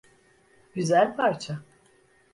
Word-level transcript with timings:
Güzel 0.73 1.15
parça. 1.15 1.63